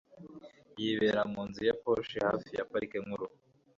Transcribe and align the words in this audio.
Yibera 0.81 1.21
mu 1.31 1.41
nzu 1.47 1.61
ya 1.69 1.75
posh 1.83 2.11
hafi 2.27 2.49
ya 2.57 2.67
Parike 2.69 2.97
Nkuru 3.05 3.25